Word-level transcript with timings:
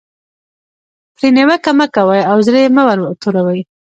پرې 1.15 1.27
نیوکه 1.35 1.71
مه 1.77 1.85
کوئ 1.95 2.21
او 2.31 2.37
زړه 2.47 2.59
یې 2.63 2.69
مه 2.75 2.83
ور 2.87 2.99
توروئ. 3.21 3.61